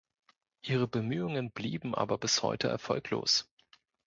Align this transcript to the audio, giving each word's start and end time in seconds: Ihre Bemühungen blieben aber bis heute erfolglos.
Ihre 0.63 0.87
Bemühungen 0.87 1.51
blieben 1.51 1.93
aber 1.93 2.17
bis 2.17 2.41
heute 2.41 2.67
erfolglos. 2.67 3.47